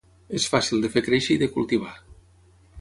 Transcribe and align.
És 0.37 0.47
fàcil 0.53 0.81
de 0.85 0.91
fer 0.95 1.05
créixer 1.09 1.37
i 1.37 1.39
de 1.45 1.51
cultivar. 1.59 1.95